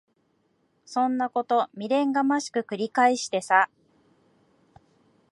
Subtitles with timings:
[0.83, 3.69] そんなこと未練がましく繰り返してさ。